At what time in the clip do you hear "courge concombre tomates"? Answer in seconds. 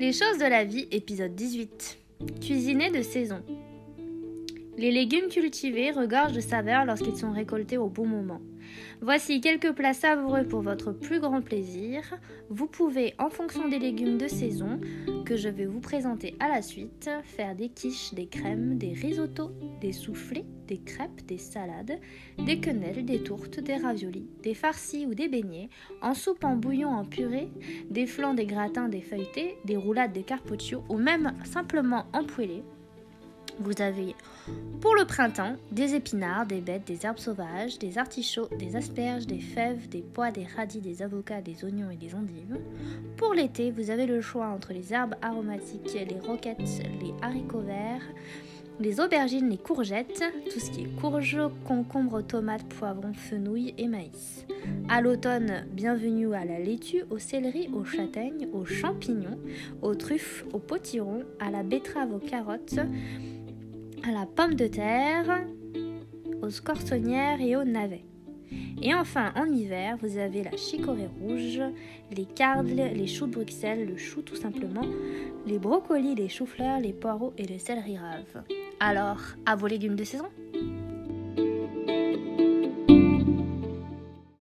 51.00-52.64